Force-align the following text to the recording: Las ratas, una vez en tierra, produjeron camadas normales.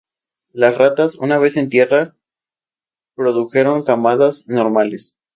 Las 0.51 0.79
ratas, 0.79 1.13
una 1.19 1.37
vez 1.37 1.57
en 1.57 1.69
tierra, 1.69 2.15
produjeron 3.13 3.83
camadas 3.83 4.47
normales. 4.47 5.15